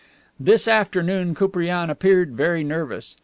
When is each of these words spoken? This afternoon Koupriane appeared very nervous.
This 0.39 0.67
afternoon 0.67 1.35
Koupriane 1.35 1.91
appeared 1.91 2.33
very 2.35 2.63
nervous. 2.63 3.17